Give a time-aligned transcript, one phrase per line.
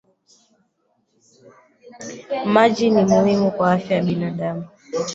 [2.45, 4.67] Maji ni muhimu kwa afya ya binadamu